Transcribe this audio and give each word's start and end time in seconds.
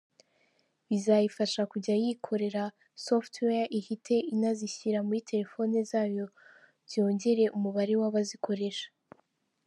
Bizayifasha 0.87 1.61
kujya 1.71 1.95
yikorera 2.03 2.63
software 3.07 3.67
ihite 3.79 4.15
inazashyirira 4.33 4.99
muri 5.07 5.21
telefone 5.31 5.75
zayo 5.91 6.25
byongere 6.87 7.43
umubare 7.57 7.93
w’abazikoresha. 8.01 8.87